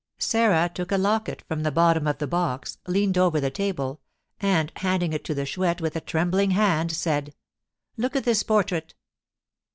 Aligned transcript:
Sarah 0.17 0.67
took 0.73 0.91
a 0.91 0.97
locket 0.97 1.43
from 1.47 1.61
the 1.61 1.71
bottom 1.71 2.07
of 2.07 2.17
the 2.17 2.25
box, 2.25 2.79
leaned 2.87 3.19
over 3.19 3.39
the 3.39 3.51
table, 3.51 4.01
and, 4.39 4.71
handing 4.77 5.13
it 5.13 5.23
to 5.25 5.35
the 5.35 5.45
Chouette 5.45 5.79
with 5.79 5.95
a 5.95 6.01
trembling 6.01 6.49
hand, 6.57 6.91
said: 6.91 7.35
"Look 7.97 8.15
at 8.15 8.23
this 8.23 8.41
portrait." 8.41 8.95